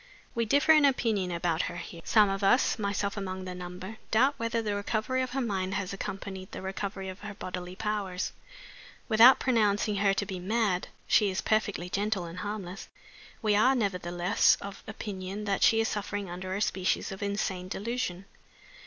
We 0.33 0.45
differ 0.45 0.71
in 0.71 0.83
opinion 0.83 1.29
about 1.31 1.61
her 1.69 1.75
here. 1.75 2.01
Some 2.05 2.27
of 2.27 2.43
us 2.43 2.79
(myself 2.79 3.15
among 3.17 3.45
the 3.45 3.53
number) 3.53 3.97
doubt 4.09 4.33
whether 4.37 4.59
the 4.59 4.73
recovery 4.73 5.21
of 5.21 5.29
her 5.29 5.41
mind 5.41 5.75
has 5.75 5.93
accompanied 5.93 6.51
the 6.51 6.61
recovery 6.63 7.07
of 7.07 7.19
her 7.19 7.35
bodily 7.35 7.75
powers. 7.75 8.31
Without 9.07 9.37
pronouncing 9.37 9.97
her 9.97 10.15
to 10.15 10.25
be 10.25 10.39
mad 10.39 10.87
she 11.07 11.29
is 11.29 11.41
perfectly 11.41 11.87
gentle 11.87 12.25
and 12.25 12.39
harmless 12.39 12.89
we 13.43 13.55
are 13.55 13.75
nevertheless 13.75 14.57
of 14.59 14.81
opinion 14.87 15.43
that 15.45 15.61
she 15.61 15.79
is 15.79 15.89
suffering 15.89 16.31
under 16.31 16.55
a 16.55 16.61
species 16.63 17.11
of 17.11 17.21
insane 17.21 17.67
delusion. 17.67 18.25